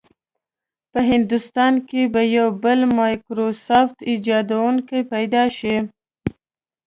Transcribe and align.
په 0.91 0.99
هندوستان 1.11 1.73
کې 1.87 2.01
به 2.13 2.21
یو 2.37 2.47
بل 2.63 2.79
مایکروسافټ 2.99 3.95
ایجادونکی 4.09 4.99
پیدا 5.13 5.43
شي. 5.57 5.75